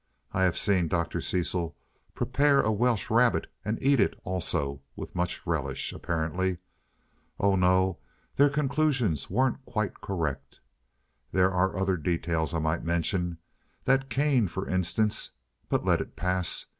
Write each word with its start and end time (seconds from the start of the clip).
I 0.33 0.45
have 0.45 0.57
seen 0.57 0.87
Dr. 0.87 1.21
Cecil 1.21 1.75
prepare 2.15 2.59
a 2.61 2.71
welsh 2.71 3.11
rabbit 3.11 3.45
and 3.63 3.77
eat 3.83 3.99
it, 3.99 4.19
also, 4.23 4.81
with 4.95 5.13
much 5.15 5.45
relish, 5.45 5.93
apparently. 5.93 6.57
Oh, 7.39 7.55
no, 7.55 7.99
their 8.35 8.49
conclusions 8.49 9.29
weren't 9.29 9.63
quite 9.63 10.01
correct. 10.01 10.59
There 11.31 11.51
are 11.51 11.77
other 11.77 11.97
details 11.97 12.51
I 12.55 12.57
might 12.57 12.83
mention 12.83 13.37
that 13.83 14.09
cane, 14.09 14.47
for 14.47 14.67
instance 14.67 15.33
but 15.69 15.85
let 15.85 16.01
it 16.01 16.15
pass. 16.15 16.65